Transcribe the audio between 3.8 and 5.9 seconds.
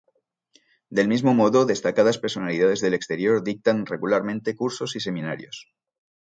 regularmente cursos y seminarios.